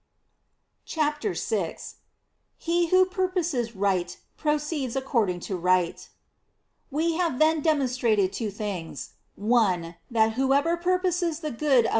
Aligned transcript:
''I 0.03 0.09
CHAPTER 0.85 1.35
VI 1.35 1.77
(_ITe 2.59 2.89
who 2.89 3.05
purposes 3.05 3.75
Right 3.75 4.17
proceeds 4.35 4.95
according 4.95 5.41
to 5.41 5.55
Right,' 5.55 5.95
f" 5.97 6.09
I. 6.09 6.09
We 6.89 7.13
have 7.17 7.37
then 7.37 7.61
demonstrated 7.61 8.33
two 8.33 8.49
things: 8.49 9.11
one, 9.35 9.97
that 10.09 10.33
whoever 10.33 10.75
purposes 10.75 11.41
the 11.41 11.51
good 11.51 11.53
of 11.53 11.83
the 11.83 11.87
21. 11.89 11.89